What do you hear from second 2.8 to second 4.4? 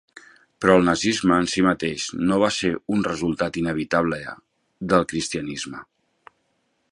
un resultat inevitable